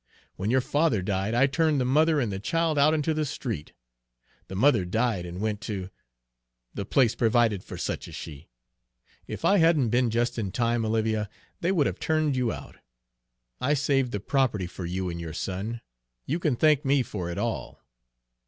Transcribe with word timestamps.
"When 0.35 0.49
your 0.49 0.61
father 0.61 1.03
died, 1.03 1.35
I 1.35 1.45
turned 1.45 1.79
the 1.79 1.85
mother 1.85 2.19
and 2.19 2.31
the 2.31 2.39
child 2.39 2.79
out 2.79 2.95
into 2.95 3.13
the 3.13 3.23
street. 3.23 3.71
The 4.47 4.55
mother 4.55 4.83
died 4.83 5.27
and 5.27 5.39
went 5.39 5.61
to 5.69 5.91
the 6.73 6.85
place 6.85 7.13
provided 7.13 7.63
for 7.63 7.77
such 7.77 8.07
as 8.07 8.15
she. 8.15 8.49
If 9.27 9.45
I 9.45 9.59
hadn't 9.59 9.89
been 9.89 10.09
just 10.09 10.39
in 10.39 10.51
time, 10.51 10.83
Olivia, 10.85 11.29
they 11.59 11.71
would 11.71 11.85
have 11.85 11.99
turned 11.99 12.35
you 12.35 12.51
out. 12.51 12.77
I 13.59 13.75
saved 13.75 14.11
the 14.11 14.19
property 14.19 14.65
for 14.65 14.87
you 14.87 15.07
and 15.07 15.21
your 15.21 15.33
son! 15.33 15.81
You 16.25 16.39
can 16.39 16.55
thank 16.55 16.83
me 16.83 17.03
for 17.03 17.29
it 17.29 17.37
all!" 17.37 17.79